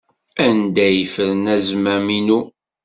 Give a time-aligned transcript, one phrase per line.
[0.47, 2.41] Anda ay ffren azmam-inu?